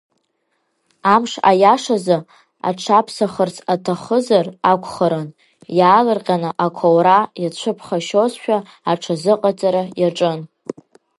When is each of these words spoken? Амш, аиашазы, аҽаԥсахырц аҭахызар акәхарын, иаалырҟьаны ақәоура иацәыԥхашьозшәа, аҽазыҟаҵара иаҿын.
Амш, 1.13 1.31
аиашазы, 1.49 2.17
аҽаԥсахырц 2.69 3.55
аҭахызар 3.73 4.47
акәхарын, 4.71 5.27
иаалырҟьаны 5.77 6.49
ақәоура 6.65 7.19
иацәыԥхашьозшәа, 7.41 8.57
аҽазыҟаҵара 8.91 9.83
иаҿын. 10.01 10.39